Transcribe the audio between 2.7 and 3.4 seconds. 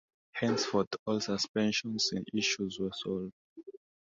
were solved.